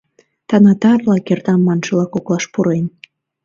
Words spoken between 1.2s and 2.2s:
кертам маншыла